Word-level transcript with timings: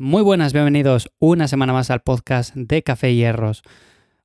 Muy 0.00 0.22
buenas, 0.22 0.52
bienvenidos 0.52 1.10
una 1.18 1.48
semana 1.48 1.72
más 1.72 1.90
al 1.90 2.02
podcast 2.02 2.54
de 2.54 2.84
Café 2.84 3.16
Hierros. 3.16 3.64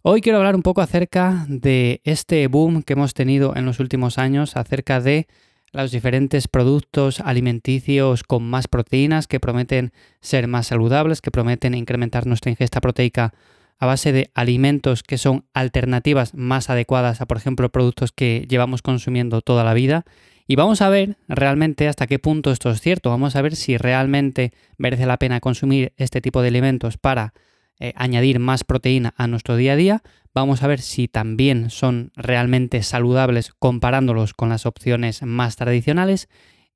Hoy 0.04 0.22
quiero 0.22 0.38
hablar 0.38 0.56
un 0.56 0.62
poco 0.62 0.82
acerca 0.82 1.48
de 1.50 2.00
este 2.04 2.46
boom 2.46 2.84
que 2.84 2.94
hemos 2.94 3.16
tenido 3.16 3.56
en 3.56 3.66
los 3.66 3.80
últimos 3.80 4.20
años, 4.20 4.56
acerca 4.56 5.02
de 5.02 5.26
los 5.72 5.90
diferentes 5.90 6.48
productos 6.48 7.22
alimenticios 7.22 8.22
con 8.22 8.44
más 8.44 8.68
proteínas 8.68 9.26
que 9.26 9.40
prometen 9.40 9.94
ser 10.22 10.48
más 10.48 10.68
saludables, 10.68 11.22
que 11.22 11.32
prometen 11.32 11.74
incrementar 11.74 12.28
nuestra 12.28 12.52
ingesta 12.52 12.80
proteica 12.80 13.34
a 13.80 13.88
base 13.88 14.12
de 14.12 14.30
alimentos 14.36 15.02
que 15.02 15.18
son 15.18 15.46
alternativas 15.56 16.36
más 16.36 16.70
adecuadas 16.70 17.20
a, 17.20 17.26
por 17.26 17.38
ejemplo, 17.38 17.70
productos 17.70 18.12
que 18.12 18.46
llevamos 18.48 18.84
consumiendo 18.84 19.42
toda 19.42 19.64
la 19.64 19.74
vida 19.74 20.06
y 20.54 20.56
vamos 20.56 20.84
a 20.84 20.90
ver 20.90 21.18
realmente 21.28 21.88
hasta 21.88 22.06
qué 22.06 22.20
punto 22.20 22.52
esto 22.52 22.70
es 22.70 22.80
cierto. 22.80 23.10
Vamos 23.10 23.36
a 23.36 23.42
ver 23.42 23.56
si 23.56 23.76
realmente 23.76 24.54
merece 24.78 25.08
la 25.08 25.18
pena 25.18 25.40
consumir 25.40 25.94
este 25.98 26.22
tipo 26.22 26.44
de 26.44 26.50
alimentos 26.50 27.00
para 27.00 27.34
eh, 27.80 27.92
añadir 27.96 28.38
más 28.38 28.64
proteína 28.64 29.16
a 29.18 29.26
nuestro 29.26 29.56
día 29.56 29.74
a 29.74 29.76
día. 29.76 30.04
Vamos 30.32 30.62
a 30.62 30.68
ver 30.68 30.80
si 30.80 31.08
también 31.08 31.72
son 31.72 32.12
realmente 32.16 32.84
saludables 32.84 33.52
comparándolos 33.58 34.36
con 34.36 34.50
las 34.50 34.68
opciones 34.68 35.24
más 35.24 35.56
tradicionales. 35.56 36.30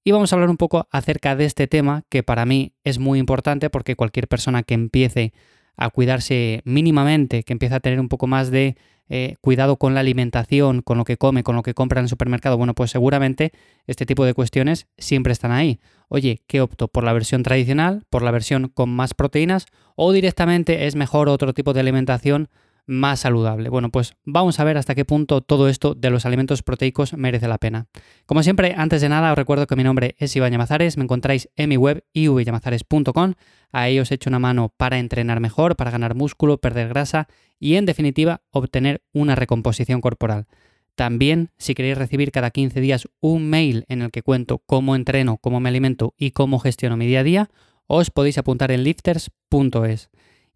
Y 0.04 0.10
vamos 0.10 0.34
a 0.34 0.38
hablar 0.38 0.50
un 0.50 0.58
poco 0.58 0.88
acerca 0.90 1.36
de 1.36 1.46
este 1.46 1.68
tema 1.68 2.04
que 2.10 2.24
para 2.24 2.48
mí 2.48 2.74
es 2.84 2.98
muy 2.98 3.20
importante 3.20 3.70
porque 3.70 3.96
cualquier 3.96 4.28
persona 4.28 4.64
que 4.64 4.74
empiece 4.74 5.34
a 5.78 5.90
cuidarse 5.90 6.62
mínimamente, 6.66 7.44
que 7.44 7.54
empiece 7.54 7.76
a 7.76 7.80
tener 7.80 8.00
un 8.00 8.10
poco 8.10 8.28
más 8.28 8.52
de 8.52 8.76
eh, 9.10 9.36
cuidado 9.40 9.78
con 9.78 9.94
la 9.94 10.02
alimentación, 10.02 10.82
con 10.82 10.98
lo 10.98 11.06
que 11.06 11.16
come, 11.16 11.44
con 11.44 11.56
lo 11.56 11.64
que 11.64 11.74
compra 11.74 12.00
en 12.00 12.06
el 12.06 12.10
supermercado, 12.10 12.58
bueno, 12.58 12.74
pues 12.74 12.92
seguramente 12.92 13.54
este 13.86 14.06
tipo 14.06 14.26
de 14.26 14.34
cuestiones 14.34 14.88
siempre 14.98 15.32
están 15.32 15.52
ahí. 15.52 15.80
Oye, 16.10 16.42
¿qué 16.48 16.60
opto? 16.60 16.90
¿Por 16.90 17.06
la 17.06 17.14
versión 17.14 17.44
tradicional? 17.44 18.04
¿Por 18.10 18.22
la 18.22 18.32
versión 18.32 18.68
con 18.68 18.90
más 18.90 19.14
proteínas? 19.14 19.68
¿O 19.96 20.12
directamente 20.12 20.88
es 20.88 20.96
mejor 20.96 21.30
otro 21.30 21.54
tipo 21.54 21.72
de 21.72 21.80
alimentación 21.80 22.50
más 22.88 23.20
saludable. 23.20 23.70
Bueno, 23.70 23.90
pues 23.92 24.14
vamos 24.24 24.60
a 24.60 24.64
ver 24.64 24.78
hasta 24.78 24.96
qué 24.96 25.06
punto 25.06 25.42
todo 25.42 25.70
esto 25.70 25.94
de 25.94 26.10
los 26.10 26.26
alimentos 26.26 26.64
proteicos 26.64 27.14
merece 27.14 27.48
la 27.48 27.58
pena. 27.58 27.88
Como 28.26 28.42
siempre, 28.42 28.74
antes 28.76 29.02
de 29.02 29.10
nada 29.10 29.32
os 29.32 29.38
recuerdo 29.38 29.68
que 29.68 29.76
mi 29.76 29.84
nombre 29.84 30.16
es 30.18 30.36
Iván 30.36 30.52
Llamazares, 30.52 30.98
me 30.98 31.04
encontráis 31.04 31.50
en 31.56 31.70
mi 31.70 31.78
web 31.78 32.04
ivyamazares.com, 32.14 33.34
ahí 33.72 34.00
os 34.00 34.12
echo 34.12 34.30
una 34.30 34.40
mano 34.40 34.74
para 34.76 34.98
entrenar 34.98 35.40
mejor, 35.40 35.76
para 35.76 35.92
ganar 35.92 36.16
músculo, 36.16 36.58
perder 36.58 36.88
grasa 36.88 37.28
y 37.60 37.76
en 37.76 37.86
definitiva 37.86 38.42
obtener 38.52 39.04
una 39.14 39.36
recomposición 39.36 40.02
corporal. 40.02 40.48
También, 40.96 41.52
si 41.58 41.76
queréis 41.76 41.98
recibir 41.98 42.32
cada 42.32 42.50
15 42.50 42.82
días 42.82 43.08
un 43.20 43.50
mail 43.50 43.86
en 43.88 44.02
el 44.02 44.10
que 44.10 44.24
cuento 44.24 44.64
cómo 44.66 44.96
entreno, 44.96 45.38
cómo 45.38 45.60
me 45.60 45.70
alimento 45.70 46.16
y 46.18 46.32
cómo 46.32 46.58
gestiono 46.58 46.98
mi 46.98 47.06
día 47.06 47.20
a 47.20 47.24
día, 47.24 47.50
os 47.86 48.10
podéis 48.10 48.38
apuntar 48.38 48.72
en 48.72 48.84
lifters.es. 48.84 50.10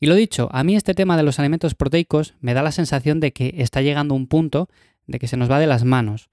Y 0.03 0.07
lo 0.07 0.15
dicho, 0.15 0.49
a 0.51 0.63
mí 0.63 0.75
este 0.75 0.95
tema 0.95 1.15
de 1.15 1.21
los 1.21 1.37
alimentos 1.37 1.75
proteicos 1.75 2.33
me 2.41 2.55
da 2.55 2.63
la 2.63 2.71
sensación 2.71 3.19
de 3.19 3.33
que 3.33 3.53
está 3.59 3.83
llegando 3.83 4.15
un 4.15 4.25
punto 4.25 4.67
de 5.05 5.19
que 5.19 5.27
se 5.27 5.37
nos 5.37 5.49
va 5.49 5.59
de 5.59 5.67
las 5.67 5.85
manos. 5.85 6.29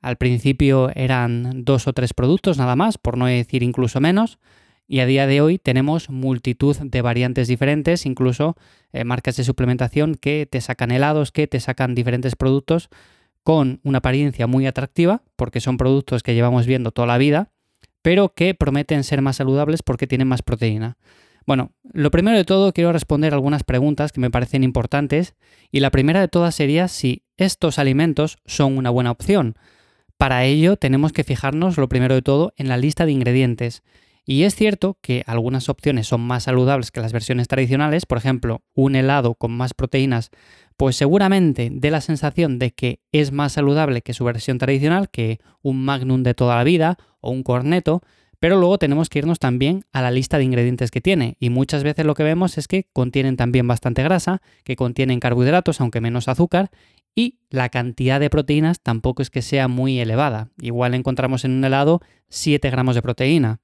Al 0.00 0.16
principio 0.16 0.92
eran 0.94 1.64
dos 1.64 1.88
o 1.88 1.92
tres 1.92 2.14
productos 2.14 2.58
nada 2.58 2.76
más, 2.76 2.96
por 2.96 3.18
no 3.18 3.26
decir 3.26 3.64
incluso 3.64 4.00
menos, 4.00 4.38
y 4.86 5.00
a 5.00 5.06
día 5.06 5.26
de 5.26 5.40
hoy 5.40 5.58
tenemos 5.58 6.10
multitud 6.10 6.76
de 6.76 7.02
variantes 7.02 7.48
diferentes, 7.48 8.06
incluso 8.06 8.56
eh, 8.92 9.02
marcas 9.02 9.36
de 9.36 9.42
suplementación 9.42 10.14
que 10.14 10.46
te 10.48 10.60
sacan 10.60 10.92
helados, 10.92 11.32
que 11.32 11.48
te 11.48 11.58
sacan 11.58 11.96
diferentes 11.96 12.36
productos 12.36 12.88
con 13.42 13.80
una 13.82 13.98
apariencia 13.98 14.46
muy 14.46 14.68
atractiva, 14.68 15.22
porque 15.34 15.58
son 15.60 15.76
productos 15.76 16.22
que 16.22 16.34
llevamos 16.34 16.66
viendo 16.66 16.92
toda 16.92 17.08
la 17.08 17.18
vida, 17.18 17.50
pero 18.00 18.32
que 18.32 18.54
prometen 18.54 19.02
ser 19.02 19.22
más 19.22 19.36
saludables 19.36 19.82
porque 19.82 20.06
tienen 20.06 20.28
más 20.28 20.42
proteína. 20.42 20.98
Bueno, 21.48 21.72
lo 21.94 22.10
primero 22.10 22.36
de 22.36 22.44
todo 22.44 22.74
quiero 22.74 22.92
responder 22.92 23.32
algunas 23.32 23.64
preguntas 23.64 24.12
que 24.12 24.20
me 24.20 24.30
parecen 24.30 24.64
importantes 24.64 25.34
y 25.72 25.80
la 25.80 25.90
primera 25.90 26.20
de 26.20 26.28
todas 26.28 26.54
sería 26.54 26.88
si 26.88 27.24
estos 27.38 27.78
alimentos 27.78 28.36
son 28.44 28.76
una 28.76 28.90
buena 28.90 29.10
opción. 29.10 29.54
Para 30.18 30.44
ello 30.44 30.76
tenemos 30.76 31.14
que 31.14 31.24
fijarnos 31.24 31.78
lo 31.78 31.88
primero 31.88 32.14
de 32.14 32.20
todo 32.20 32.52
en 32.58 32.68
la 32.68 32.76
lista 32.76 33.06
de 33.06 33.12
ingredientes. 33.12 33.82
Y 34.26 34.42
es 34.42 34.56
cierto 34.56 34.98
que 35.00 35.24
algunas 35.26 35.70
opciones 35.70 36.06
son 36.06 36.20
más 36.20 36.42
saludables 36.42 36.90
que 36.90 37.00
las 37.00 37.14
versiones 37.14 37.48
tradicionales, 37.48 38.04
por 38.04 38.18
ejemplo, 38.18 38.60
un 38.74 38.94
helado 38.94 39.34
con 39.34 39.52
más 39.52 39.72
proteínas, 39.72 40.30
pues 40.76 40.96
seguramente 40.96 41.70
dé 41.72 41.90
la 41.90 42.02
sensación 42.02 42.58
de 42.58 42.72
que 42.72 43.00
es 43.10 43.32
más 43.32 43.52
saludable 43.52 44.02
que 44.02 44.12
su 44.12 44.22
versión 44.22 44.58
tradicional, 44.58 45.08
que 45.08 45.38
un 45.62 45.82
magnum 45.82 46.24
de 46.24 46.34
toda 46.34 46.56
la 46.56 46.64
vida 46.64 46.98
o 47.20 47.30
un 47.30 47.42
corneto, 47.42 48.02
pero 48.40 48.56
luego 48.56 48.78
tenemos 48.78 49.08
que 49.08 49.18
irnos 49.18 49.38
también 49.38 49.84
a 49.92 50.02
la 50.02 50.10
lista 50.10 50.38
de 50.38 50.44
ingredientes 50.44 50.90
que 50.90 51.00
tiene 51.00 51.36
y 51.40 51.50
muchas 51.50 51.82
veces 51.82 52.06
lo 52.06 52.14
que 52.14 52.22
vemos 52.22 52.58
es 52.58 52.68
que 52.68 52.86
contienen 52.92 53.36
también 53.36 53.66
bastante 53.66 54.02
grasa, 54.02 54.40
que 54.64 54.76
contienen 54.76 55.20
carbohidratos 55.20 55.80
aunque 55.80 56.00
menos 56.00 56.28
azúcar 56.28 56.70
y 57.14 57.38
la 57.50 57.68
cantidad 57.68 58.20
de 58.20 58.30
proteínas 58.30 58.80
tampoco 58.80 59.22
es 59.22 59.30
que 59.30 59.42
sea 59.42 59.66
muy 59.66 59.98
elevada. 59.98 60.50
Igual 60.60 60.94
encontramos 60.94 61.44
en 61.44 61.52
un 61.52 61.64
helado 61.64 62.00
7 62.28 62.70
gramos 62.70 62.94
de 62.94 63.02
proteína. 63.02 63.60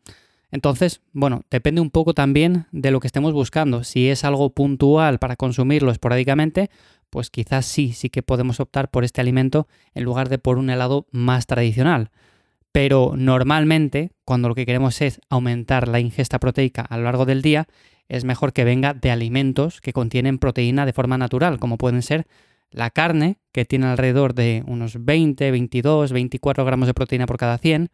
Entonces, 0.51 1.03
bueno, 1.13 1.43
depende 1.51 1.81
un 1.81 1.91
poco 1.91 2.15
también 2.15 2.67
de 2.73 2.91
lo 2.91 3.01
que 3.01 3.07
estemos 3.07 3.33
buscando. 3.33 3.85
Si 3.85 4.09
es 4.09 4.25
algo 4.25 4.51
puntual 4.51 5.19
para 5.19 5.37
consumirlo 5.37 5.91
esporádicamente, 5.91 6.71
pues 7.11 7.31
quizás 7.31 7.67
sí, 7.67 7.93
sí 7.93 8.11
que 8.11 8.23
podemos 8.23 8.61
optar 8.61 8.91
por 8.91 9.05
este 9.05 9.21
alimento 9.21 9.69
en 9.95 10.05
lugar 10.05 10.29
de 10.29 10.39
por 10.39 10.59
un 10.59 10.71
helado 10.71 11.07
más 11.11 11.47
tradicional 11.47 12.11
pero 12.75 13.13
normalmente 13.17 14.11
cuando 14.25 14.49
lo 14.49 14.55
que 14.55 14.67
queremos 14.67 15.01
es 15.01 15.21
aumentar 15.29 15.89
la 15.89 16.01
ingesta 16.01 16.39
proteica 16.39 16.83
a 16.83 16.97
lo 16.97 17.05
largo 17.05 17.27
del 17.27 17.43
día, 17.43 17.67
es 18.09 18.25
mejor 18.25 18.53
que 18.53 18.65
venga 18.65 18.95
de 18.95 19.11
alimentos 19.11 19.81
que 19.81 19.93
contienen 19.93 20.39
proteína 20.39 20.87
de 20.87 20.93
forma 20.93 21.19
natural, 21.19 21.59
como 21.59 21.79
pueden 21.79 22.03
ser 22.03 22.27
la 22.71 22.91
carne, 22.91 23.39
que 23.53 23.65
tiene 23.65 23.87
alrededor 23.87 24.35
de 24.35 24.63
unos 24.67 25.05
20, 25.05 25.51
22, 25.51 26.13
24 26.13 26.65
gramos 26.65 26.87
de 26.87 26.95
proteína 26.95 27.27
por 27.27 27.39
cada 27.39 27.57
100, 27.59 27.91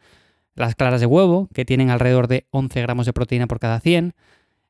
las 0.54 0.74
claras 0.74 1.00
de 1.00 1.06
huevo, 1.06 1.48
que 1.54 1.64
tienen 1.64 1.90
alrededor 1.90 2.28
de 2.28 2.46
11 2.50 2.80
gramos 2.82 3.06
de 3.06 3.12
proteína 3.12 3.46
por 3.46 3.60
cada 3.60 3.80
100, 3.80 4.14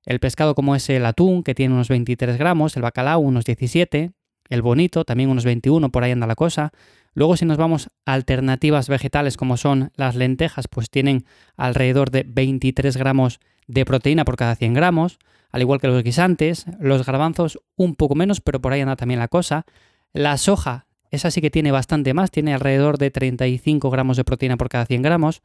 el 0.07 0.21
pescado 0.21 0.55
como 0.55 0.75
es 0.75 0.89
el 0.91 1.07
atún, 1.07 1.43
que 1.43 1.55
tiene 1.55 1.75
unos 1.75 1.89
23 1.89 2.39
gramos, 2.39 2.77
el 2.77 2.83
bacalao 2.83 3.21
unos 3.21 3.45
17, 3.45 4.13
el 4.49 4.63
bonito 4.63 5.05
también 5.05 5.31
unos 5.31 5.45
21, 5.45 5.91
por 5.91 6.03
ahí 6.03 6.11
anda 6.11 6.27
la 6.27 6.35
cosa, 6.35 6.73
Luego 7.13 7.37
si 7.37 7.45
nos 7.45 7.57
vamos 7.57 7.89
a 8.07 8.13
alternativas 8.13 8.89
vegetales 8.89 9.37
como 9.37 9.57
son 9.57 9.91
las 9.97 10.15
lentejas, 10.15 10.69
pues 10.69 10.91
tienen 10.91 11.25
alrededor 11.57 12.11
de 12.11 12.25
23 12.27 12.97
gramos 12.97 13.41
de 13.67 13.85
proteína 13.85 14.25
por 14.25 14.37
cada 14.37 14.55
100 14.55 14.75
gramos, 14.75 15.19
al 15.51 15.63
igual 15.63 15.81
que 15.81 15.89
los 15.89 16.03
guisantes, 16.03 16.67
los 16.79 17.05
garbanzos 17.05 17.59
un 17.77 17.97
poco 17.97 18.15
menos, 18.15 18.41
pero 18.41 18.61
por 18.61 18.73
ahí 18.73 18.81
anda 18.81 18.97
también 18.97 19.21
la 19.21 19.29
cosa. 19.29 19.65
La 20.13 20.37
soja, 20.39 20.87
esa 21.11 21.31
sí 21.31 21.41
que 21.41 21.51
tiene 21.51 21.73
bastante 21.73 22.15
más, 22.15 22.31
tiene 22.31 22.55
alrededor 22.55 22.99
de 22.99 23.11
35 23.11 23.91
gramos 23.91 24.17
de 24.17 24.25
proteína 24.25 24.57
por 24.57 24.69
cada 24.69 24.87
100 24.87 25.03
gramos. 25.03 25.43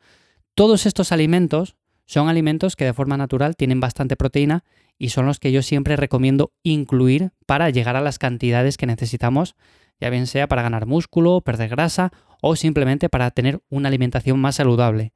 Todos 0.53 0.85
estos 0.85 1.11
alimentos 1.11 1.75
son 2.05 2.29
alimentos 2.29 2.75
que 2.75 2.85
de 2.85 2.93
forma 2.93 3.17
natural 3.17 3.55
tienen 3.55 3.79
bastante 3.79 4.15
proteína 4.15 4.63
y 4.97 5.09
son 5.09 5.25
los 5.25 5.39
que 5.39 5.51
yo 5.51 5.61
siempre 5.61 5.95
recomiendo 5.95 6.53
incluir 6.63 7.31
para 7.45 7.69
llegar 7.71 7.95
a 7.95 8.01
las 8.01 8.19
cantidades 8.19 8.77
que 8.77 8.85
necesitamos 8.85 9.55
ya 9.99 10.09
bien 10.09 10.27
sea 10.27 10.47
para 10.47 10.61
ganar 10.61 10.85
músculo, 10.85 11.41
perder 11.41 11.69
grasa 11.69 12.11
o 12.41 12.55
simplemente 12.55 13.09
para 13.09 13.31
tener 13.31 13.61
una 13.69 13.87
alimentación 13.87 14.39
más 14.39 14.55
saludable. 14.55 15.13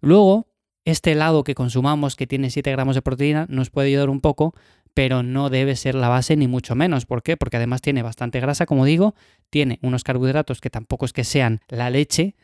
Luego, 0.00 0.48
este 0.84 1.12
helado 1.12 1.42
que 1.42 1.54
consumamos 1.54 2.16
que 2.16 2.26
tiene 2.26 2.50
7 2.50 2.70
gramos 2.70 2.94
de 2.94 3.02
proteína 3.02 3.46
nos 3.48 3.70
puede 3.70 3.88
ayudar 3.88 4.08
un 4.08 4.20
poco, 4.20 4.54
pero 4.94 5.22
no 5.22 5.50
debe 5.50 5.76
ser 5.76 5.94
la 5.94 6.08
base 6.08 6.36
ni 6.36 6.48
mucho 6.48 6.74
menos. 6.74 7.06
¿Por 7.06 7.22
qué? 7.22 7.36
Porque 7.36 7.56
además 7.56 7.82
tiene 7.82 8.02
bastante 8.02 8.40
grasa, 8.40 8.66
como 8.66 8.84
digo, 8.84 9.14
tiene 9.50 9.78
unos 9.82 10.04
carbohidratos 10.04 10.60
que 10.60 10.70
tampoco 10.70 11.04
es 11.04 11.12
que 11.12 11.24
sean 11.24 11.60
la 11.68 11.90
leche, 11.90 12.34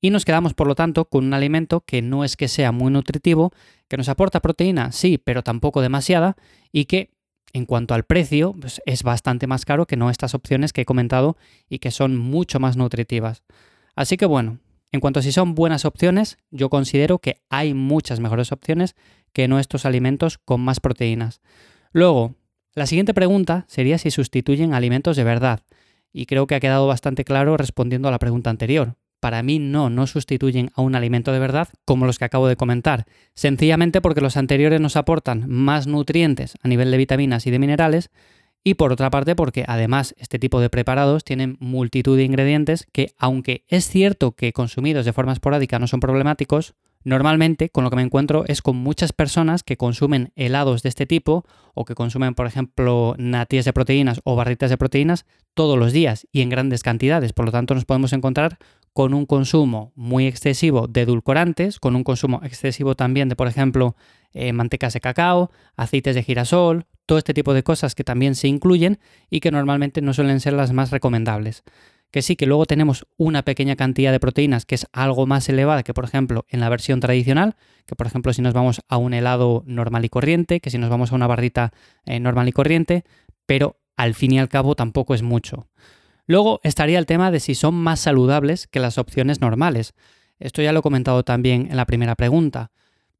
y 0.00 0.10
nos 0.10 0.24
quedamos 0.24 0.54
por 0.54 0.66
lo 0.66 0.74
tanto 0.74 1.04
con 1.04 1.26
un 1.26 1.34
alimento 1.34 1.82
que 1.82 2.00
no 2.00 2.24
es 2.24 2.36
que 2.36 2.48
sea 2.48 2.72
muy 2.72 2.90
nutritivo, 2.90 3.52
que 3.86 3.96
nos 3.96 4.08
aporta 4.08 4.40
proteína, 4.40 4.92
sí, 4.92 5.18
pero 5.18 5.42
tampoco 5.42 5.82
demasiada, 5.82 6.36
y 6.72 6.86
que 6.86 7.10
en 7.52 7.66
cuanto 7.66 7.94
al 7.94 8.04
precio, 8.04 8.54
pues 8.58 8.80
es 8.86 9.02
bastante 9.02 9.46
más 9.46 9.64
caro 9.64 9.86
que 9.86 9.96
no 9.96 10.10
estas 10.10 10.34
opciones 10.34 10.72
que 10.72 10.82
he 10.82 10.84
comentado 10.84 11.36
y 11.68 11.78
que 11.78 11.90
son 11.90 12.16
mucho 12.16 12.60
más 12.60 12.76
nutritivas. 12.76 13.42
Así 13.94 14.16
que 14.16 14.26
bueno, 14.26 14.58
en 14.92 15.00
cuanto 15.00 15.20
a 15.20 15.22
si 15.22 15.32
son 15.32 15.54
buenas 15.54 15.84
opciones, 15.84 16.38
yo 16.50 16.70
considero 16.70 17.18
que 17.18 17.40
hay 17.48 17.74
muchas 17.74 18.20
mejores 18.20 18.52
opciones 18.52 18.96
que 19.32 19.48
no 19.48 19.58
estos 19.58 19.84
alimentos 19.84 20.38
con 20.38 20.60
más 20.60 20.80
proteínas. 20.80 21.40
Luego, 21.92 22.34
la 22.74 22.86
siguiente 22.86 23.14
pregunta 23.14 23.64
sería 23.68 23.98
si 23.98 24.10
sustituyen 24.10 24.74
alimentos 24.74 25.16
de 25.16 25.24
verdad. 25.24 25.60
Y 26.12 26.26
creo 26.26 26.46
que 26.46 26.56
ha 26.56 26.60
quedado 26.60 26.86
bastante 26.86 27.24
claro 27.24 27.56
respondiendo 27.56 28.08
a 28.08 28.10
la 28.10 28.18
pregunta 28.18 28.50
anterior 28.50 28.96
para 29.20 29.42
mí 29.42 29.58
no, 29.58 29.90
no 29.90 30.06
sustituyen 30.06 30.70
a 30.74 30.82
un 30.82 30.94
alimento 30.94 31.32
de 31.32 31.38
verdad 31.38 31.68
como 31.84 32.06
los 32.06 32.18
que 32.18 32.24
acabo 32.24 32.48
de 32.48 32.56
comentar, 32.56 33.06
sencillamente 33.34 34.00
porque 34.00 34.20
los 34.20 34.36
anteriores 34.36 34.80
nos 34.80 34.96
aportan 34.96 35.44
más 35.48 35.86
nutrientes 35.86 36.56
a 36.62 36.68
nivel 36.68 36.90
de 36.90 36.96
vitaminas 36.96 37.46
y 37.46 37.50
de 37.50 37.58
minerales, 37.58 38.10
y 38.62 38.74
por 38.74 38.92
otra 38.92 39.10
parte 39.10 39.36
porque 39.36 39.64
además 39.66 40.14
este 40.18 40.38
tipo 40.38 40.60
de 40.60 40.68
preparados 40.68 41.24
tienen 41.24 41.56
multitud 41.60 42.16
de 42.16 42.24
ingredientes 42.24 42.86
que, 42.92 43.12
aunque 43.16 43.64
es 43.68 43.88
cierto 43.88 44.32
que 44.32 44.52
consumidos 44.52 45.06
de 45.06 45.12
forma 45.12 45.32
esporádica 45.32 45.78
no 45.78 45.86
son 45.86 46.00
problemáticos, 46.00 46.74
Normalmente 47.02 47.70
con 47.70 47.82
lo 47.82 47.90
que 47.90 47.96
me 47.96 48.02
encuentro 48.02 48.44
es 48.46 48.60
con 48.60 48.76
muchas 48.76 49.12
personas 49.14 49.62
que 49.62 49.78
consumen 49.78 50.32
helados 50.36 50.82
de 50.82 50.90
este 50.90 51.06
tipo 51.06 51.46
o 51.72 51.86
que 51.86 51.94
consumen, 51.94 52.34
por 52.34 52.46
ejemplo, 52.46 53.14
natillas 53.16 53.64
de 53.64 53.72
proteínas 53.72 54.20
o 54.24 54.36
barritas 54.36 54.68
de 54.68 54.76
proteínas 54.76 55.24
todos 55.54 55.78
los 55.78 55.92
días 55.92 56.26
y 56.30 56.42
en 56.42 56.50
grandes 56.50 56.82
cantidades. 56.82 57.32
Por 57.32 57.46
lo 57.46 57.52
tanto, 57.52 57.74
nos 57.74 57.86
podemos 57.86 58.12
encontrar 58.12 58.58
con 58.92 59.14
un 59.14 59.26
consumo 59.26 59.92
muy 59.94 60.26
excesivo 60.26 60.86
de 60.88 61.02
edulcorantes, 61.02 61.78
con 61.78 61.96
un 61.96 62.04
consumo 62.04 62.40
excesivo 62.42 62.94
también 62.94 63.28
de, 63.28 63.36
por 63.36 63.48
ejemplo, 63.48 63.96
eh, 64.32 64.52
mantecas 64.52 64.94
de 64.94 65.00
cacao, 65.00 65.50
aceites 65.76 66.14
de 66.14 66.22
girasol, 66.22 66.86
todo 67.06 67.18
este 67.18 67.34
tipo 67.34 67.54
de 67.54 67.62
cosas 67.62 67.94
que 67.94 68.04
también 68.04 68.34
se 68.34 68.48
incluyen 68.48 68.98
y 69.28 69.40
que 69.40 69.50
normalmente 69.50 70.02
no 70.02 70.14
suelen 70.14 70.40
ser 70.40 70.52
las 70.52 70.72
más 70.72 70.90
recomendables 70.90 71.64
que 72.10 72.22
sí 72.22 72.36
que 72.36 72.46
luego 72.46 72.66
tenemos 72.66 73.06
una 73.16 73.42
pequeña 73.42 73.76
cantidad 73.76 74.12
de 74.12 74.20
proteínas 74.20 74.66
que 74.66 74.74
es 74.74 74.86
algo 74.92 75.26
más 75.26 75.48
elevada 75.48 75.82
que 75.82 75.94
por 75.94 76.04
ejemplo 76.04 76.44
en 76.48 76.60
la 76.60 76.68
versión 76.68 77.00
tradicional, 77.00 77.56
que 77.86 77.94
por 77.96 78.06
ejemplo 78.06 78.32
si 78.32 78.42
nos 78.42 78.54
vamos 78.54 78.80
a 78.88 78.96
un 78.96 79.14
helado 79.14 79.62
normal 79.66 80.04
y 80.04 80.08
corriente, 80.08 80.60
que 80.60 80.70
si 80.70 80.78
nos 80.78 80.90
vamos 80.90 81.12
a 81.12 81.14
una 81.14 81.26
barrita 81.26 81.72
eh, 82.04 82.20
normal 82.20 82.48
y 82.48 82.52
corriente, 82.52 83.04
pero 83.46 83.76
al 83.96 84.14
fin 84.14 84.32
y 84.32 84.38
al 84.38 84.48
cabo 84.48 84.74
tampoco 84.74 85.14
es 85.14 85.22
mucho. 85.22 85.68
Luego 86.30 86.60
estaría 86.62 87.00
el 87.00 87.06
tema 87.06 87.32
de 87.32 87.40
si 87.40 87.56
son 87.56 87.74
más 87.74 87.98
saludables 87.98 88.68
que 88.68 88.78
las 88.78 88.98
opciones 88.98 89.40
normales. 89.40 89.94
Esto 90.38 90.62
ya 90.62 90.70
lo 90.70 90.78
he 90.78 90.82
comentado 90.82 91.24
también 91.24 91.66
en 91.68 91.76
la 91.76 91.86
primera 91.86 92.14
pregunta. 92.14 92.70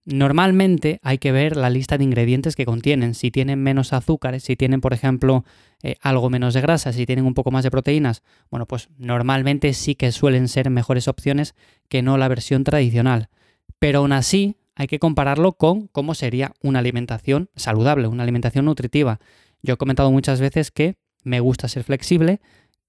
Normalmente 0.04 1.00
hay 1.02 1.18
que 1.18 1.32
ver 1.32 1.56
la 1.56 1.70
lista 1.70 1.98
de 1.98 2.04
ingredientes 2.04 2.54
que 2.54 2.64
contienen. 2.64 3.14
Si 3.16 3.32
tienen 3.32 3.60
menos 3.60 3.92
azúcares, 3.92 4.44
si 4.44 4.54
tienen, 4.54 4.80
por 4.80 4.92
ejemplo, 4.92 5.44
eh, 5.82 5.96
algo 6.00 6.30
menos 6.30 6.54
de 6.54 6.60
grasa, 6.60 6.92
si 6.92 7.04
tienen 7.04 7.24
un 7.24 7.34
poco 7.34 7.50
más 7.50 7.64
de 7.64 7.72
proteínas, 7.72 8.22
bueno, 8.48 8.66
pues 8.66 8.90
normalmente 8.96 9.72
sí 9.72 9.96
que 9.96 10.12
suelen 10.12 10.46
ser 10.46 10.70
mejores 10.70 11.08
opciones 11.08 11.56
que 11.88 12.02
no 12.02 12.16
la 12.16 12.28
versión 12.28 12.62
tradicional. 12.62 13.28
Pero 13.80 13.98
aún 13.98 14.12
así 14.12 14.54
hay 14.76 14.86
que 14.86 15.00
compararlo 15.00 15.54
con 15.54 15.88
cómo 15.88 16.14
sería 16.14 16.52
una 16.62 16.78
alimentación 16.78 17.50
saludable, 17.56 18.06
una 18.06 18.22
alimentación 18.22 18.66
nutritiva. 18.66 19.18
Yo 19.62 19.74
he 19.74 19.78
comentado 19.78 20.12
muchas 20.12 20.40
veces 20.40 20.70
que 20.70 20.94
me 21.24 21.40
gusta 21.40 21.68
ser 21.68 21.84
flexible, 21.84 22.40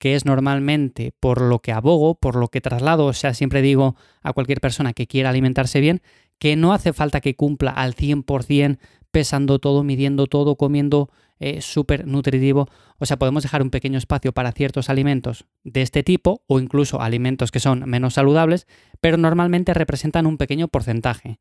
que 0.01 0.15
es 0.15 0.25
normalmente 0.25 1.13
por 1.19 1.41
lo 1.41 1.59
que 1.59 1.71
abogo, 1.71 2.15
por 2.15 2.35
lo 2.35 2.47
que 2.47 2.59
traslado, 2.59 3.05
o 3.05 3.13
sea, 3.13 3.35
siempre 3.35 3.61
digo 3.61 3.95
a 4.23 4.33
cualquier 4.33 4.59
persona 4.59 4.93
que 4.93 5.05
quiera 5.05 5.29
alimentarse 5.29 5.79
bien, 5.79 6.01
que 6.39 6.55
no 6.55 6.73
hace 6.73 6.91
falta 6.91 7.21
que 7.21 7.35
cumpla 7.35 7.69
al 7.69 7.93
100% 7.93 8.79
pesando 9.11 9.59
todo, 9.59 9.83
midiendo 9.83 10.25
todo, 10.25 10.55
comiendo 10.55 11.11
eh, 11.39 11.61
súper 11.61 12.07
nutritivo. 12.07 12.67
O 12.97 13.05
sea, 13.05 13.19
podemos 13.19 13.43
dejar 13.43 13.61
un 13.61 13.69
pequeño 13.69 13.99
espacio 13.99 14.31
para 14.31 14.51
ciertos 14.53 14.89
alimentos 14.89 15.45
de 15.63 15.83
este 15.83 16.01
tipo 16.01 16.41
o 16.47 16.59
incluso 16.59 16.99
alimentos 16.99 17.51
que 17.51 17.59
son 17.59 17.87
menos 17.87 18.15
saludables, 18.15 18.65
pero 19.01 19.17
normalmente 19.17 19.75
representan 19.75 20.25
un 20.25 20.37
pequeño 20.37 20.67
porcentaje. 20.67 21.37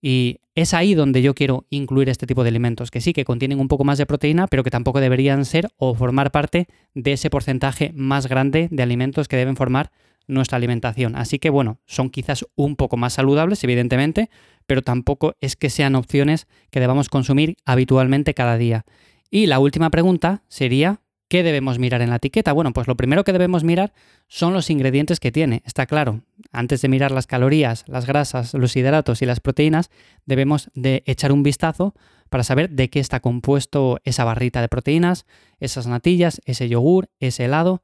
Y 0.00 0.40
es 0.54 0.74
ahí 0.74 0.94
donde 0.94 1.22
yo 1.22 1.34
quiero 1.34 1.66
incluir 1.70 2.08
este 2.08 2.26
tipo 2.26 2.42
de 2.42 2.50
alimentos, 2.50 2.90
que 2.90 3.00
sí, 3.00 3.12
que 3.12 3.24
contienen 3.24 3.60
un 3.60 3.68
poco 3.68 3.84
más 3.84 3.98
de 3.98 4.06
proteína, 4.06 4.46
pero 4.46 4.62
que 4.62 4.70
tampoco 4.70 5.00
deberían 5.00 5.44
ser 5.44 5.68
o 5.76 5.94
formar 5.94 6.30
parte 6.30 6.68
de 6.94 7.12
ese 7.12 7.30
porcentaje 7.30 7.92
más 7.94 8.26
grande 8.28 8.68
de 8.70 8.82
alimentos 8.82 9.28
que 9.28 9.36
deben 9.36 9.56
formar 9.56 9.90
nuestra 10.28 10.56
alimentación. 10.56 11.16
Así 11.16 11.38
que 11.38 11.50
bueno, 11.50 11.80
son 11.86 12.10
quizás 12.10 12.44
un 12.54 12.76
poco 12.76 12.96
más 12.96 13.14
saludables, 13.14 13.64
evidentemente, 13.64 14.30
pero 14.66 14.82
tampoco 14.82 15.34
es 15.40 15.56
que 15.56 15.70
sean 15.70 15.94
opciones 15.94 16.46
que 16.70 16.80
debamos 16.80 17.08
consumir 17.08 17.56
habitualmente 17.64 18.34
cada 18.34 18.56
día. 18.58 18.84
Y 19.30 19.46
la 19.46 19.58
última 19.58 19.90
pregunta 19.90 20.42
sería, 20.48 21.00
¿qué 21.28 21.42
debemos 21.42 21.78
mirar 21.78 22.02
en 22.02 22.10
la 22.10 22.16
etiqueta? 22.16 22.52
Bueno, 22.52 22.72
pues 22.72 22.86
lo 22.86 22.96
primero 22.96 23.24
que 23.24 23.32
debemos 23.32 23.64
mirar 23.64 23.92
son 24.26 24.52
los 24.52 24.70
ingredientes 24.70 25.20
que 25.20 25.32
tiene, 25.32 25.62
está 25.64 25.86
claro. 25.86 26.22
Antes 26.52 26.82
de 26.82 26.88
mirar 26.88 27.10
las 27.10 27.26
calorías, 27.26 27.84
las 27.86 28.06
grasas, 28.06 28.54
los 28.54 28.76
hidratos 28.76 29.22
y 29.22 29.26
las 29.26 29.40
proteínas, 29.40 29.90
debemos 30.26 30.70
de 30.74 31.02
echar 31.06 31.32
un 31.32 31.42
vistazo 31.42 31.94
para 32.28 32.44
saber 32.44 32.70
de 32.70 32.90
qué 32.90 33.00
está 33.00 33.20
compuesto 33.20 34.00
esa 34.04 34.24
barrita 34.24 34.60
de 34.60 34.68
proteínas, 34.68 35.26
esas 35.60 35.86
natillas, 35.86 36.40
ese 36.44 36.68
yogur, 36.68 37.08
ese 37.20 37.44
helado 37.44 37.82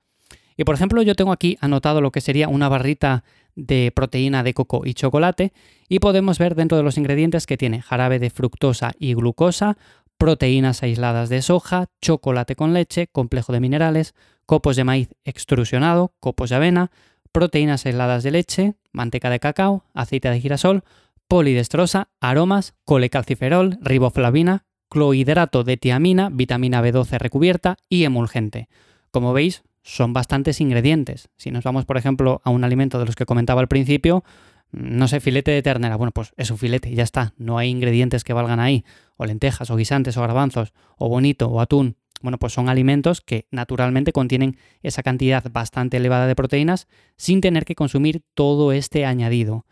y 0.57 0.65
por 0.65 0.75
ejemplo, 0.75 1.03
yo 1.03 1.15
tengo 1.15 1.33
aquí 1.33 1.57
anotado 1.61 2.01
lo 2.01 2.13
que 2.13 2.21
sería 2.21 2.49
una 2.49 2.69
barrita 2.69 3.25
de 3.57 3.93
proteína 3.95 4.43
de 4.43 4.55
coco 4.55 4.83
y 4.85 4.95
chocolate 4.95 5.53
y 5.89 5.99
podemos 5.99 6.39
ver 6.39 6.55
dentro 6.55 6.77
de 6.77 6.83
los 6.83 6.99
ingredientes 6.99 7.47
que 7.47 7.57
tiene 7.57 7.83
jarabe 7.83 8.19
de 8.19 8.31
fructosa 8.31 8.93
y 8.99 9.15
glucosa, 9.15 9.77
proteínas 10.19 10.83
aisladas 10.83 11.29
de 11.29 11.43
soja, 11.43 11.87
chocolate 12.01 12.57
con 12.57 12.73
leche, 12.73 13.09
complejo 13.09 13.53
de 13.53 13.61
minerales, 13.61 14.15
copos 14.47 14.77
de 14.77 14.85
maíz 14.85 15.09
extrusionado, 15.25 16.13
copos 16.21 16.51
de 16.51 16.57
avena, 16.57 16.91
proteínas 17.33 17.85
aisladas 17.87 18.23
de 18.23 18.31
leche, 18.31 18.75
manteca 18.93 19.31
de 19.31 19.41
cacao, 19.41 19.85
aceite 19.95 20.31
de 20.31 20.41
girasol, 20.41 20.85
polidestrosa, 21.29 22.09
aromas, 22.21 22.75
colecalciferol, 22.85 23.79
riboflavina, 23.81 24.65
clohidrato 24.89 25.65
de 25.65 25.77
tiamina, 25.77 26.29
vitamina 26.31 26.83
B12 26.83 27.19
recubierta 27.19 27.77
y 27.89 28.05
emulgente. 28.05 28.69
Como 29.11 29.33
veis, 29.33 29.65
son 29.83 30.13
bastantes 30.13 30.61
ingredientes. 30.61 31.29
Si 31.37 31.51
nos 31.51 31.65
vamos, 31.65 31.85
por 31.85 31.97
ejemplo, 31.97 32.41
a 32.45 32.51
un 32.51 32.65
alimento 32.65 32.99
de 32.99 33.07
los 33.07 33.17
que 33.17 33.27
comentaba 33.27 33.61
al 33.61 33.69
principio, 33.69 34.25
no 34.73 35.09
sé, 35.09 35.21
filete 35.21 35.51
de 35.51 35.63
ternera, 35.63 35.97
bueno, 35.97 36.13
pues 36.13 36.33
es 36.37 36.51
un 36.51 36.59
filete 36.59 36.93
ya 36.95 37.03
está, 37.03 37.35
no 37.37 37.59
hay 37.59 37.71
ingredientes 37.71 38.25
que 38.25 38.33
valgan 38.33 38.61
ahí, 38.61 38.85
o 39.17 39.25
lentejas, 39.25 39.71
o 39.71 39.77
guisantes, 39.77 40.17
o 40.17 40.21
garbanzos, 40.21 40.73
o 40.99 41.09
bonito, 41.09 41.49
o 41.49 41.61
atún. 41.61 41.97
Bueno, 42.23 42.39
pues 42.39 42.55
son 42.55 42.69
alimentos 42.69 43.21
que 43.21 43.47
naturalmente 43.51 44.13
contienen 44.13 44.57
esa 44.83 45.03
cantidad 45.03 45.45
bastante 45.53 45.99
elevada 45.99 46.27
de 46.27 46.35
proteínas 46.35 46.89
sin 47.17 47.41
tener 47.41 47.65
que 47.65 47.75
consumir 47.75 48.23
todo 48.35 48.73
este 48.73 49.05
añadido. 49.05 49.67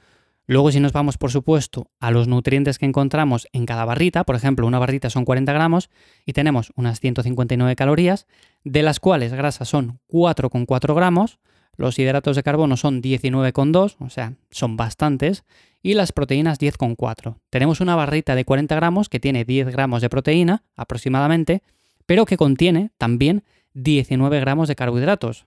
Luego, 0.46 0.72
si 0.72 0.80
nos 0.80 0.92
vamos, 0.92 1.18
por 1.18 1.30
supuesto, 1.30 1.90
a 1.98 2.10
los 2.10 2.28
nutrientes 2.28 2.78
que 2.78 2.84
encontramos 2.84 3.48
en 3.52 3.64
cada 3.64 3.84
barrita, 3.84 4.24
por 4.24 4.34
ejemplo, 4.34 4.66
una 4.66 4.78
barrita 4.78 5.08
son 5.08 5.24
40 5.24 5.52
gramos 5.52 5.88
y 6.26 6.32
tenemos 6.32 6.72
unas 6.74 7.00
159 7.00 7.76
calorías, 7.76 8.26
de 8.64 8.82
las 8.82 9.00
cuales 9.00 9.32
grasas 9.32 9.68
son 9.68 10.00
4,4 10.08 10.94
gramos, 10.94 11.38
los 11.76 11.98
hidratos 11.98 12.36
de 12.36 12.42
carbono 12.42 12.76
son 12.76 13.02
19,2, 13.02 13.96
o 13.98 14.10
sea, 14.10 14.34
son 14.50 14.76
bastantes, 14.76 15.44
y 15.82 15.94
las 15.94 16.12
proteínas 16.12 16.60
10,4. 16.60 17.36
Tenemos 17.50 17.80
una 17.80 17.96
barrita 17.96 18.34
de 18.34 18.44
40 18.44 18.74
gramos 18.76 19.08
que 19.08 19.20
tiene 19.20 19.44
10 19.44 19.68
gramos 19.68 20.00
de 20.02 20.08
proteína 20.08 20.62
aproximadamente, 20.76 21.62
pero 22.06 22.24
que 22.24 22.36
contiene 22.36 22.90
también 22.98 23.42
19 23.74 24.40
gramos 24.40 24.68
de 24.68 24.76
carbohidratos. 24.76 25.46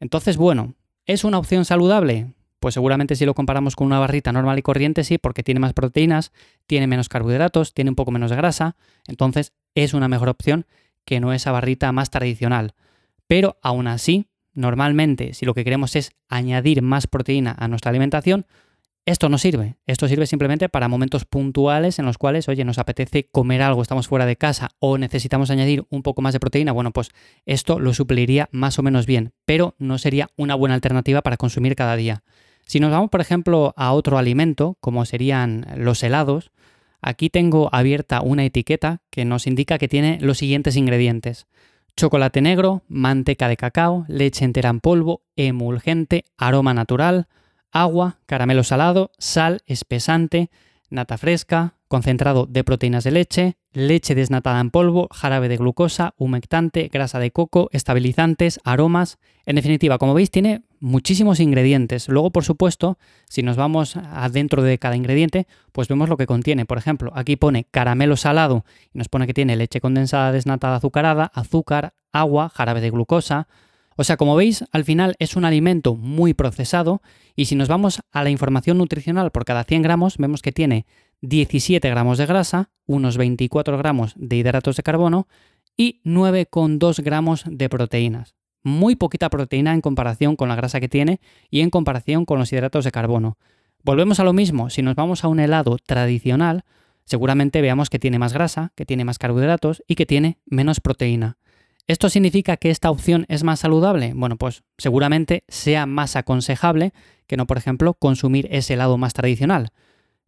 Entonces, 0.00 0.36
bueno, 0.36 0.74
¿es 1.06 1.24
una 1.24 1.38
opción 1.38 1.64
saludable? 1.64 2.32
Pues 2.60 2.74
seguramente 2.74 3.14
si 3.14 3.26
lo 3.26 3.34
comparamos 3.34 3.76
con 3.76 3.86
una 3.86 3.98
barrita 3.98 4.32
normal 4.32 4.58
y 4.58 4.62
corriente, 4.62 5.04
sí, 5.04 5.18
porque 5.18 5.42
tiene 5.42 5.60
más 5.60 5.74
proteínas, 5.74 6.32
tiene 6.66 6.86
menos 6.86 7.10
carbohidratos, 7.10 7.74
tiene 7.74 7.90
un 7.90 7.96
poco 7.96 8.10
menos 8.10 8.30
de 8.30 8.36
grasa, 8.36 8.76
entonces 9.06 9.52
es 9.74 9.92
una 9.92 10.08
mejor 10.08 10.30
opción 10.30 10.66
que 11.04 11.20
no 11.20 11.34
esa 11.34 11.52
barrita 11.52 11.92
más 11.92 12.08
tradicional. 12.08 12.74
Pero 13.26 13.58
aún 13.60 13.86
así, 13.86 14.28
normalmente, 14.54 15.34
si 15.34 15.46
lo 15.46 15.54
que 15.54 15.64
queremos 15.64 15.96
es 15.96 16.12
añadir 16.28 16.82
más 16.82 17.06
proteína 17.06 17.54
a 17.58 17.68
nuestra 17.68 17.90
alimentación, 17.90 18.46
esto 19.06 19.28
no 19.28 19.36
sirve. 19.36 19.76
Esto 19.86 20.08
sirve 20.08 20.26
simplemente 20.26 20.70
para 20.70 20.88
momentos 20.88 21.26
puntuales 21.26 21.98
en 21.98 22.06
los 22.06 22.16
cuales, 22.16 22.48
oye, 22.48 22.64
nos 22.64 22.78
apetece 22.78 23.28
comer 23.30 23.60
algo, 23.60 23.82
estamos 23.82 24.08
fuera 24.08 24.24
de 24.24 24.36
casa 24.36 24.70
o 24.78 24.96
necesitamos 24.96 25.50
añadir 25.50 25.84
un 25.90 26.02
poco 26.02 26.22
más 26.22 26.32
de 26.32 26.40
proteína. 26.40 26.72
Bueno, 26.72 26.90
pues 26.90 27.10
esto 27.44 27.78
lo 27.78 27.92
supliría 27.92 28.48
más 28.50 28.78
o 28.78 28.82
menos 28.82 29.04
bien, 29.04 29.32
pero 29.44 29.74
no 29.78 29.98
sería 29.98 30.30
una 30.36 30.54
buena 30.54 30.74
alternativa 30.74 31.20
para 31.20 31.36
consumir 31.36 31.76
cada 31.76 31.96
día. 31.96 32.22
Si 32.64 32.80
nos 32.80 32.90
vamos, 32.90 33.10
por 33.10 33.20
ejemplo, 33.20 33.74
a 33.76 33.92
otro 33.92 34.16
alimento, 34.16 34.78
como 34.80 35.04
serían 35.04 35.66
los 35.76 36.02
helados, 36.02 36.50
aquí 37.02 37.28
tengo 37.28 37.68
abierta 37.72 38.22
una 38.22 38.46
etiqueta 38.46 39.02
que 39.10 39.26
nos 39.26 39.46
indica 39.46 39.76
que 39.76 39.88
tiene 39.88 40.18
los 40.22 40.38
siguientes 40.38 40.76
ingredientes. 40.76 41.46
Chocolate 41.96 42.40
negro, 42.40 42.82
manteca 42.88 43.46
de 43.46 43.56
cacao, 43.56 44.04
leche 44.08 44.44
entera 44.44 44.68
en 44.68 44.80
polvo, 44.80 45.22
emulgente, 45.36 46.24
aroma 46.36 46.74
natural, 46.74 47.28
agua, 47.70 48.18
caramelo 48.26 48.64
salado, 48.64 49.12
sal, 49.18 49.62
espesante, 49.66 50.50
nata 50.90 51.16
fresca, 51.18 51.73
concentrado 51.88 52.46
de 52.46 52.64
proteínas 52.64 53.04
de 53.04 53.10
leche, 53.10 53.56
leche 53.72 54.14
desnatada 54.14 54.60
en 54.60 54.70
polvo, 54.70 55.08
jarabe 55.12 55.48
de 55.48 55.56
glucosa, 55.56 56.14
humectante, 56.16 56.88
grasa 56.92 57.18
de 57.18 57.30
coco, 57.30 57.68
estabilizantes, 57.72 58.60
aromas. 58.64 59.18
En 59.46 59.56
definitiva, 59.56 59.98
como 59.98 60.14
veis, 60.14 60.30
tiene 60.30 60.62
muchísimos 60.80 61.40
ingredientes. 61.40 62.08
Luego, 62.08 62.30
por 62.30 62.44
supuesto, 62.44 62.98
si 63.28 63.42
nos 63.42 63.56
vamos 63.56 63.96
adentro 63.96 64.62
de 64.62 64.78
cada 64.78 64.96
ingrediente, 64.96 65.46
pues 65.72 65.88
vemos 65.88 66.08
lo 66.08 66.16
que 66.16 66.26
contiene. 66.26 66.66
Por 66.66 66.78
ejemplo, 66.78 67.12
aquí 67.14 67.36
pone 67.36 67.64
caramelo 67.70 68.16
salado 68.16 68.64
y 68.92 68.98
nos 68.98 69.08
pone 69.08 69.26
que 69.26 69.34
tiene 69.34 69.56
leche 69.56 69.80
condensada 69.80 70.32
desnatada 70.32 70.76
azucarada, 70.76 71.30
azúcar, 71.34 71.94
agua, 72.12 72.48
jarabe 72.48 72.80
de 72.80 72.90
glucosa. 72.90 73.48
O 73.96 74.04
sea, 74.04 74.16
como 74.16 74.34
veis, 74.34 74.64
al 74.72 74.84
final 74.84 75.14
es 75.18 75.36
un 75.36 75.44
alimento 75.44 75.94
muy 75.94 76.34
procesado 76.34 77.00
y 77.36 77.44
si 77.44 77.54
nos 77.54 77.68
vamos 77.68 78.00
a 78.12 78.24
la 78.24 78.30
información 78.30 78.78
nutricional 78.78 79.30
por 79.30 79.44
cada 79.44 79.64
100 79.64 79.82
gramos, 79.82 80.18
vemos 80.18 80.42
que 80.42 80.52
tiene 80.52 80.86
17 81.28 81.88
gramos 81.90 82.18
de 82.18 82.26
grasa, 82.26 82.70
unos 82.86 83.16
24 83.16 83.76
gramos 83.78 84.14
de 84.16 84.36
hidratos 84.36 84.76
de 84.76 84.82
carbono 84.82 85.26
y 85.76 86.00
9,2 86.04 87.02
gramos 87.02 87.44
de 87.46 87.68
proteínas 87.68 88.34
muy 88.64 88.96
poquita 88.96 89.30
proteína 89.30 89.74
en 89.74 89.80
comparación 89.80 90.34
con 90.34 90.48
la 90.48 90.56
grasa 90.56 90.80
que 90.80 90.88
tiene 90.88 91.20
y 91.50 91.60
en 91.60 91.70
comparación 91.70 92.24
con 92.24 92.38
los 92.38 92.52
hidratos 92.52 92.84
de 92.84 92.90
carbono. 92.90 93.38
Volvemos 93.84 94.18
a 94.18 94.24
lo 94.24 94.32
mismo, 94.32 94.70
si 94.70 94.82
nos 94.82 94.96
vamos 94.96 95.22
a 95.22 95.28
un 95.28 95.38
helado 95.38 95.76
tradicional, 95.78 96.64
seguramente 97.04 97.60
veamos 97.60 97.90
que 97.90 97.98
tiene 97.98 98.18
más 98.18 98.32
grasa, 98.32 98.72
que 98.74 98.86
tiene 98.86 99.04
más 99.04 99.18
carbohidratos 99.18 99.84
y 99.86 99.94
que 99.94 100.06
tiene 100.06 100.38
menos 100.46 100.80
proteína. 100.80 101.36
¿Esto 101.86 102.08
significa 102.08 102.56
que 102.56 102.70
esta 102.70 102.90
opción 102.90 103.26
es 103.28 103.44
más 103.44 103.60
saludable? 103.60 104.14
Bueno, 104.14 104.36
pues 104.36 104.64
seguramente 104.78 105.44
sea 105.48 105.84
más 105.84 106.16
aconsejable 106.16 106.94
que 107.26 107.36
no, 107.36 107.46
por 107.46 107.58
ejemplo, 107.58 107.92
consumir 107.92 108.48
ese 108.50 108.72
helado 108.72 108.96
más 108.96 109.12
tradicional. 109.12 109.72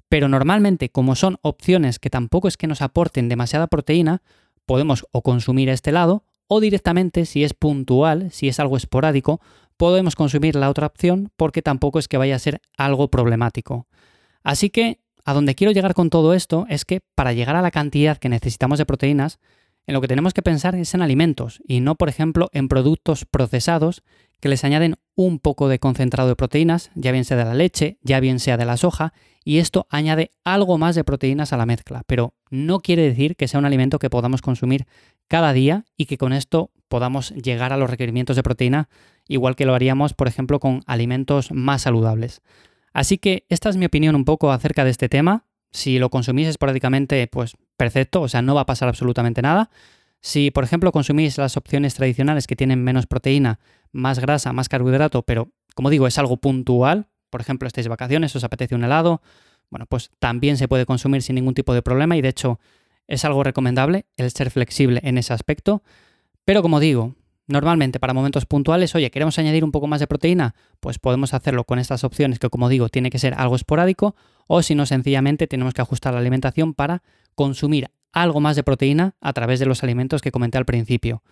Pero 0.08 0.28
normalmente, 0.28 0.90
como 0.90 1.14
son 1.14 1.38
opciones 1.42 1.98
que 1.98 2.10
tampoco 2.10 2.48
es 2.48 2.56
que 2.56 2.66
nos 2.66 2.82
aporten 2.82 3.28
demasiada 3.28 3.66
proteína, 3.66 4.22
podemos 4.64 5.06
o 5.12 5.22
consumir 5.22 5.68
este 5.68 5.90
helado 5.90 6.25
o 6.48 6.60
directamente, 6.60 7.26
si 7.26 7.42
es 7.44 7.54
puntual, 7.54 8.30
si 8.30 8.48
es 8.48 8.60
algo 8.60 8.76
esporádico, 8.76 9.40
podemos 9.76 10.14
consumir 10.14 10.54
la 10.54 10.70
otra 10.70 10.86
opción 10.86 11.30
porque 11.36 11.62
tampoco 11.62 11.98
es 11.98 12.08
que 12.08 12.18
vaya 12.18 12.36
a 12.36 12.40
ser 12.40 12.60
algo 12.76 13.10
problemático. 13.10 13.86
Así 14.42 14.70
que 14.70 15.00
a 15.25 15.34
donde 15.34 15.56
quiero 15.56 15.72
llegar 15.72 15.94
con 15.94 16.08
todo 16.08 16.34
esto 16.34 16.66
es 16.68 16.84
que 16.84 17.00
para 17.16 17.32
llegar 17.32 17.56
a 17.56 17.62
la 17.62 17.72
cantidad 17.72 18.16
que 18.16 18.28
necesitamos 18.28 18.78
de 18.78 18.86
proteínas, 18.86 19.40
en 19.88 19.94
lo 19.94 20.00
que 20.00 20.08
tenemos 20.08 20.34
que 20.34 20.42
pensar 20.42 20.75
es 20.75 20.94
en 20.94 21.02
alimentos 21.02 21.60
y 21.66 21.80
no, 21.80 21.94
por 21.96 22.08
ejemplo, 22.08 22.48
en 22.52 22.68
productos 22.68 23.25
procesados 23.25 24.02
que 24.40 24.48
les 24.48 24.64
añaden 24.64 24.96
un 25.14 25.38
poco 25.38 25.68
de 25.68 25.78
concentrado 25.78 26.28
de 26.28 26.36
proteínas, 26.36 26.90
ya 26.94 27.12
bien 27.12 27.25
sea 27.25 27.36
de 27.36 27.44
la 27.44 27.54
leche, 27.54 27.98
ya 28.02 28.20
bien 28.20 28.38
sea 28.38 28.56
de 28.56 28.66
la 28.66 28.76
soja, 28.76 29.12
y 29.46 29.58
esto 29.58 29.86
añade 29.90 30.32
algo 30.42 30.76
más 30.76 30.96
de 30.96 31.04
proteínas 31.04 31.52
a 31.52 31.56
la 31.56 31.66
mezcla, 31.66 32.02
pero 32.08 32.34
no 32.50 32.80
quiere 32.80 33.02
decir 33.02 33.36
que 33.36 33.46
sea 33.46 33.60
un 33.60 33.64
alimento 33.64 34.00
que 34.00 34.10
podamos 34.10 34.42
consumir 34.42 34.86
cada 35.28 35.52
día 35.52 35.84
y 35.96 36.06
que 36.06 36.18
con 36.18 36.32
esto 36.32 36.72
podamos 36.88 37.30
llegar 37.30 37.72
a 37.72 37.76
los 37.76 37.88
requerimientos 37.88 38.34
de 38.34 38.42
proteína 38.42 38.88
igual 39.28 39.54
que 39.54 39.64
lo 39.64 39.72
haríamos, 39.72 40.14
por 40.14 40.26
ejemplo, 40.26 40.58
con 40.58 40.82
alimentos 40.86 41.52
más 41.52 41.82
saludables. 41.82 42.42
Así 42.92 43.18
que 43.18 43.46
esta 43.48 43.68
es 43.68 43.76
mi 43.76 43.86
opinión 43.86 44.16
un 44.16 44.24
poco 44.24 44.50
acerca 44.50 44.84
de 44.84 44.90
este 44.90 45.08
tema. 45.08 45.44
Si 45.70 46.00
lo 46.00 46.10
consumís 46.10 46.48
esporádicamente, 46.48 47.24
pues 47.28 47.52
perfecto, 47.76 48.22
o 48.22 48.28
sea, 48.28 48.42
no 48.42 48.56
va 48.56 48.62
a 48.62 48.66
pasar 48.66 48.88
absolutamente 48.88 49.42
nada. 49.42 49.70
Si, 50.20 50.50
por 50.50 50.64
ejemplo, 50.64 50.90
consumís 50.90 51.38
las 51.38 51.56
opciones 51.56 51.94
tradicionales 51.94 52.48
que 52.48 52.56
tienen 52.56 52.82
menos 52.82 53.06
proteína, 53.06 53.60
más 53.92 54.18
grasa, 54.18 54.52
más 54.52 54.68
carbohidrato, 54.68 55.22
pero 55.22 55.52
como 55.76 55.90
digo, 55.90 56.08
es 56.08 56.18
algo 56.18 56.38
puntual, 56.38 57.06
por 57.36 57.42
ejemplo, 57.42 57.68
estáis 57.68 57.86
vacaciones, 57.86 58.34
os 58.34 58.44
apetece 58.44 58.74
un 58.74 58.82
helado, 58.82 59.20
bueno, 59.68 59.84
pues 59.84 60.10
también 60.18 60.56
se 60.56 60.68
puede 60.68 60.86
consumir 60.86 61.20
sin 61.20 61.34
ningún 61.34 61.52
tipo 61.52 61.74
de 61.74 61.82
problema 61.82 62.16
y 62.16 62.22
de 62.22 62.30
hecho 62.30 62.58
es 63.08 63.26
algo 63.26 63.44
recomendable 63.44 64.06
el 64.16 64.30
ser 64.30 64.50
flexible 64.50 65.02
en 65.04 65.18
ese 65.18 65.34
aspecto. 65.34 65.82
Pero 66.46 66.62
como 66.62 66.80
digo, 66.80 67.14
normalmente 67.46 68.00
para 68.00 68.14
momentos 68.14 68.46
puntuales, 68.46 68.94
oye, 68.94 69.10
queremos 69.10 69.38
añadir 69.38 69.64
un 69.64 69.70
poco 69.70 69.86
más 69.86 70.00
de 70.00 70.06
proteína, 70.06 70.54
pues 70.80 70.98
podemos 70.98 71.34
hacerlo 71.34 71.64
con 71.64 71.78
estas 71.78 72.04
opciones 72.04 72.38
que 72.38 72.48
como 72.48 72.70
digo 72.70 72.88
tiene 72.88 73.10
que 73.10 73.18
ser 73.18 73.34
algo 73.34 73.54
esporádico 73.54 74.16
o 74.46 74.62
si 74.62 74.74
no 74.74 74.86
sencillamente 74.86 75.46
tenemos 75.46 75.74
que 75.74 75.82
ajustar 75.82 76.14
la 76.14 76.20
alimentación 76.20 76.72
para 76.72 77.02
consumir 77.34 77.90
algo 78.14 78.40
más 78.40 78.56
de 78.56 78.62
proteína 78.62 79.14
a 79.20 79.34
través 79.34 79.60
de 79.60 79.66
los 79.66 79.82
alimentos 79.82 80.22
que 80.22 80.32
comenté 80.32 80.56
al 80.56 80.64
principio. 80.64 81.22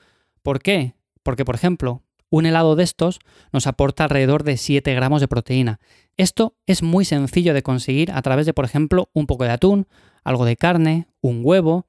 ¿Por 0.43 0.61
qué? 0.61 0.97
Porque, 1.23 1.47
por 1.47 1.55
ejemplo, 1.55 2.03
un 2.35 2.47
helado 2.47 2.75
de 2.75 2.83
estos 2.83 3.21
nos 3.53 3.69
aporta 3.69 4.05
alrededor 4.05 4.43
de 4.43 4.57
7 4.57 4.93
gramos 4.95 5.21
de 5.21 5.29
proteína. 5.29 5.79
Esto 6.17 6.57
es 6.67 6.83
muy 6.83 7.05
sencillo 7.05 7.55
de 7.55 7.63
conseguir 7.63 8.11
a 8.11 8.23
través 8.23 8.45
de, 8.45 8.53
por 8.53 8.65
ejemplo, 8.65 9.09
un 9.13 9.29
poco 9.29 9.45
de 9.45 9.51
atún, 9.51 9.87
algo 10.25 10.45
de 10.45 10.57
carne, 10.57 11.07
un 11.21 11.43
huevo, 11.45 11.87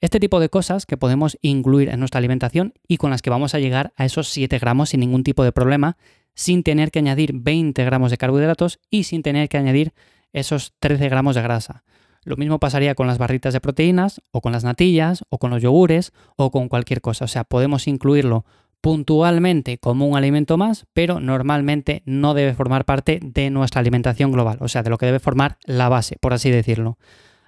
este 0.00 0.18
tipo 0.18 0.40
de 0.40 0.48
cosas 0.48 0.84
que 0.84 0.96
podemos 0.96 1.38
incluir 1.42 1.90
en 1.90 2.00
nuestra 2.00 2.18
alimentación 2.18 2.74
y 2.88 2.96
con 2.96 3.10
las 3.10 3.22
que 3.22 3.30
vamos 3.30 3.54
a 3.54 3.60
llegar 3.60 3.92
a 3.96 4.04
esos 4.04 4.28
7 4.30 4.58
gramos 4.58 4.90
sin 4.90 4.98
ningún 4.98 5.22
tipo 5.22 5.44
de 5.44 5.52
problema, 5.52 5.96
sin 6.34 6.64
tener 6.64 6.90
que 6.90 6.98
añadir 6.98 7.30
20 7.32 7.84
gramos 7.84 8.10
de 8.10 8.16
carbohidratos 8.16 8.80
y 8.90 9.04
sin 9.04 9.22
tener 9.22 9.48
que 9.48 9.58
añadir 9.58 9.94
esos 10.32 10.74
13 10.80 11.08
gramos 11.08 11.36
de 11.36 11.42
grasa. 11.42 11.84
Lo 12.24 12.36
mismo 12.36 12.58
pasaría 12.58 12.96
con 12.96 13.06
las 13.06 13.18
barritas 13.18 13.52
de 13.52 13.60
proteínas, 13.60 14.22
o 14.30 14.40
con 14.40 14.52
las 14.52 14.64
natillas, 14.64 15.24
o 15.28 15.38
con 15.38 15.50
los 15.50 15.62
yogures, 15.62 16.12
o 16.36 16.50
con 16.50 16.68
cualquier 16.68 17.02
cosa. 17.02 17.26
O 17.26 17.28
sea, 17.28 17.44
podemos 17.44 17.86
incluirlo 17.86 18.46
puntualmente 18.84 19.78
como 19.78 20.06
un 20.06 20.14
alimento 20.14 20.58
más, 20.58 20.84
pero 20.92 21.18
normalmente 21.18 22.02
no 22.04 22.34
debe 22.34 22.52
formar 22.52 22.84
parte 22.84 23.18
de 23.22 23.48
nuestra 23.48 23.80
alimentación 23.80 24.30
global, 24.30 24.58
o 24.60 24.68
sea, 24.68 24.82
de 24.82 24.90
lo 24.90 24.98
que 24.98 25.06
debe 25.06 25.20
formar 25.20 25.56
la 25.64 25.88
base, 25.88 26.18
por 26.20 26.34
así 26.34 26.50
decirlo. 26.50 26.98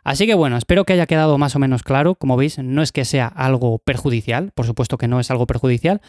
Así 0.03 0.27
que 0.27 0.35
bueno, 0.35 0.57
espero 0.57 0.87
que 0.87 0.95
haya 0.95 1.05
quedado 1.05 1.37
más 1.37 1.55
o 1.55 1.59
menos 1.59 1.83
claro. 1.83 2.15
Como 2.15 2.39
veis, 2.39 2.59
no 2.59 2.81
es 2.81 2.91
que 2.91 3.05
sea 3.05 3.27
algo 3.27 3.77
perjudicial, 3.77 4.51
por 4.55 4.65
supuesto 4.65 4.97
que 4.97 5.09
no 5.09 5.21
es 5.21 5.31
algo 5.31 5.47
perjudicial. 5.47 6.01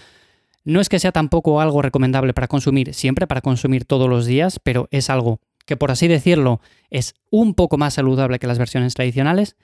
No 0.63 0.79
es 0.79 0.87
que 0.87 0.97
sea 0.97 1.11
tampoco 1.11 1.59
algo 1.59 1.81
recomendable 1.81 2.33
para 2.33 2.47
consumir 2.47 2.93
siempre, 2.93 3.27
para 3.27 3.41
consumir 3.41 3.83
todos 3.83 4.09
los 4.09 4.27
días, 4.27 4.61
pero 4.63 4.87
es 4.91 5.09
algo 5.09 5.41
que 5.65 5.75
por 5.75 5.91
así 5.91 6.07
decirlo 6.07 6.61
es 6.89 7.15
un 7.31 7.53
poco 7.53 7.77
más 7.77 7.95
saludable 7.95 8.39
que 8.39 8.47
las 8.47 8.59
versiones 8.59 8.93
tradicionales. 8.93 9.57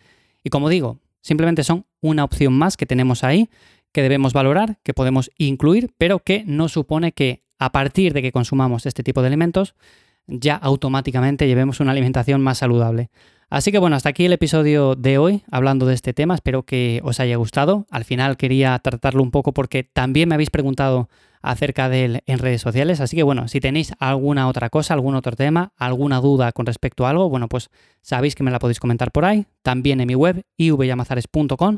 Y 0.43 0.49
como 0.49 0.67
digo, 0.67 0.99
simplemente 1.21 1.63
son 1.63 1.85
una 2.01 2.25
opción 2.25 2.51
más 2.51 2.75
que 2.75 2.85
tenemos 2.85 3.23
ahí, 3.23 3.49
que 3.93 4.01
debemos 4.01 4.33
valorar, 4.33 4.79
que 4.83 4.93
podemos 4.93 5.31
incluir, 5.37 5.93
pero 5.97 6.19
que 6.19 6.43
no 6.45 6.67
supone 6.67 7.13
que 7.13 7.43
a 7.59 7.71
partir 7.71 8.13
de 8.13 8.21
que 8.21 8.33
consumamos 8.33 8.85
este 8.85 9.03
tipo 9.03 9.21
de 9.21 9.27
alimentos, 9.27 9.75
ya 10.27 10.55
automáticamente 10.55 11.47
llevemos 11.47 11.79
una 11.79 11.91
alimentación 11.91 12.41
más 12.41 12.57
saludable. 12.57 13.09
Así 13.49 13.71
que 13.71 13.77
bueno, 13.77 13.95
hasta 13.95 14.09
aquí 14.09 14.25
el 14.25 14.33
episodio 14.33 14.95
de 14.95 15.19
hoy 15.19 15.43
hablando 15.51 15.85
de 15.85 15.93
este 15.93 16.13
tema, 16.13 16.33
espero 16.33 16.63
que 16.63 17.01
os 17.03 17.19
haya 17.19 17.35
gustado. 17.35 17.85
Al 17.91 18.03
final 18.03 18.35
quería 18.35 18.77
tratarlo 18.79 19.21
un 19.21 19.29
poco 19.29 19.53
porque 19.53 19.83
también 19.83 20.27
me 20.27 20.35
habéis 20.35 20.49
preguntado 20.49 21.07
acerca 21.43 21.87
de 21.87 22.05
él 22.05 22.23
en 22.25 22.39
redes 22.39 22.61
sociales, 22.61 23.01
así 23.01 23.17
que 23.17 23.21
bueno, 23.21 23.49
si 23.49 23.59
tenéis 23.59 23.93
alguna 23.99 24.47
otra 24.47 24.69
cosa, 24.69 24.93
algún 24.93 25.13
otro 25.13 25.35
tema, 25.35 25.73
alguna 25.77 26.21
duda 26.21 26.53
con 26.53 26.65
respecto 26.65 27.05
a 27.05 27.09
algo, 27.09 27.29
bueno, 27.29 27.49
pues 27.49 27.69
sabéis 28.01 28.33
que 28.33 28.43
me 28.43 28.49
la 28.49 28.59
podéis 28.59 28.79
comentar 28.79 29.11
por 29.11 29.25
ahí, 29.25 29.45
también 29.61 29.99
en 29.99 30.07
mi 30.07 30.15
web 30.15 30.43
ivyamazares.com 30.57 31.77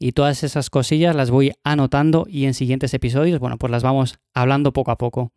y 0.00 0.12
todas 0.12 0.42
esas 0.42 0.70
cosillas 0.70 1.14
las 1.14 1.30
voy 1.30 1.52
anotando 1.62 2.26
y 2.28 2.46
en 2.46 2.54
siguientes 2.54 2.94
episodios, 2.94 3.38
bueno, 3.38 3.58
pues 3.58 3.70
las 3.70 3.82
vamos 3.82 4.18
hablando 4.34 4.72
poco 4.72 4.90
a 4.90 4.98
poco. 4.98 5.32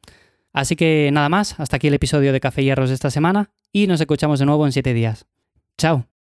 Así 0.54 0.76
que 0.76 1.10
nada 1.12 1.30
más, 1.30 1.60
hasta 1.60 1.76
aquí 1.76 1.88
el 1.88 1.94
episodio 1.94 2.32
de 2.32 2.40
Café 2.40 2.64
Hierros 2.64 2.90
de 2.90 2.96
esta 2.96 3.12
semana 3.12 3.52
y 3.72 3.88
nos 3.88 4.00
escuchamos 4.00 4.40
de 4.40 4.46
nuevo 4.46 4.66
en 4.66 4.72
7 4.72 4.94
días. 4.94 5.28
Chao. 5.78 6.13